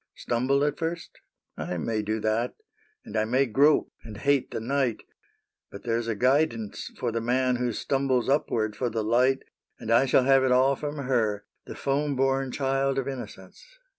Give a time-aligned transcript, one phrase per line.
[0.19, 1.19] ^^ Stumble at first?
[1.55, 2.55] I may do that;
[3.05, 5.03] And I may grope, and hate the night;
[5.69, 9.43] But there 's a guidance for the man Who stumbles upward for the light,"
[9.79, 11.45] And I shall have it all from her.
[11.67, 13.63] The foam born child of innocence.